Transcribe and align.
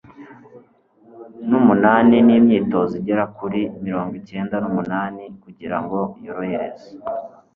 n'umunani 1.49 2.17
n'imyitozo 2.27 2.93
igera 2.99 3.23
kuri 3.37 3.61
mirongo 3.83 4.13
kenda 4.27 4.55
n'umunani. 4.63 5.23
kugira 5.43 5.77
ngo 5.83 5.99
yorohereze 6.23 6.89